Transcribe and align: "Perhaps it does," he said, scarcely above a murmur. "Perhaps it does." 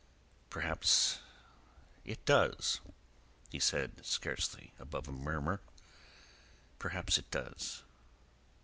"Perhaps 0.49 1.19
it 2.05 2.25
does," 2.25 2.79
he 3.51 3.59
said, 3.59 4.03
scarcely 4.03 4.73
above 4.79 5.07
a 5.07 5.11
murmur. 5.11 5.61
"Perhaps 6.79 7.19
it 7.19 7.29
does." 7.29 7.83